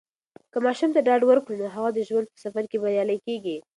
[0.51, 3.57] که ماشوم ته ډاډ ورکړو، نو هغه د ژوند په سفر کې بریالی کیږي.